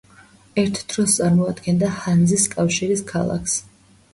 [0.61, 3.63] ერთ დროს წამოადგენდა ჰანზის კავშირის ქალაქს.